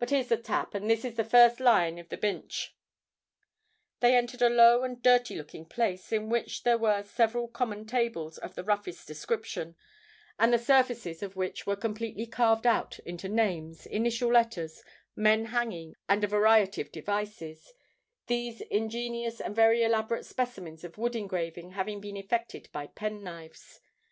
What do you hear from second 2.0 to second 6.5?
the Binch." They entered a low and dirty looking place, in